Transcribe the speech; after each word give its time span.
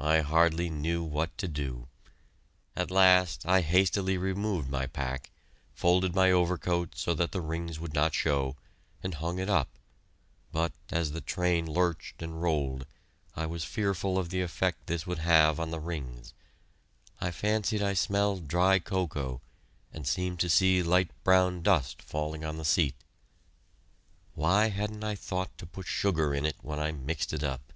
I 0.00 0.20
hardly 0.20 0.68
knew 0.68 1.02
what 1.02 1.38
to 1.38 1.48
do. 1.48 1.88
At 2.76 2.90
last 2.90 3.46
I 3.46 3.62
hastily 3.62 4.18
removed 4.18 4.68
my 4.68 4.84
pack, 4.86 5.30
folded 5.72 6.14
my 6.14 6.30
overcoat 6.30 6.92
so 6.98 7.14
that 7.14 7.32
the 7.32 7.40
rings 7.40 7.80
would 7.80 7.94
not 7.94 8.12
show, 8.12 8.56
and 9.02 9.14
hung 9.14 9.38
it 9.38 9.48
up, 9.48 9.70
but 10.52 10.74
as 10.90 11.12
the 11.12 11.22
train 11.22 11.64
lurched 11.66 12.20
and 12.20 12.42
rolled, 12.42 12.84
I 13.34 13.46
was 13.46 13.64
fearful 13.64 14.18
of 14.18 14.28
the 14.28 14.42
effect 14.42 14.86
this 14.86 15.06
would 15.06 15.20
have 15.20 15.58
on 15.58 15.70
the 15.70 15.80
rings. 15.80 16.34
I 17.18 17.30
fancied 17.30 17.80
I 17.82 17.94
smelled 17.94 18.46
dry 18.48 18.78
cocoa, 18.78 19.40
and 19.94 20.06
seemed 20.06 20.40
to 20.40 20.50
see 20.50 20.82
light 20.82 21.08
brown 21.24 21.62
dust 21.62 22.02
falling 22.02 22.44
on 22.44 22.58
the 22.58 22.66
seat. 22.66 22.96
Why 24.34 24.68
hadn't 24.68 25.04
I 25.04 25.14
thought 25.14 25.56
to 25.56 25.64
put 25.64 25.86
sugar 25.86 26.34
in 26.34 26.44
it 26.44 26.56
when 26.60 26.78
I 26.78 26.92
mixed 26.92 27.32
it 27.32 27.42
up? 27.42 27.72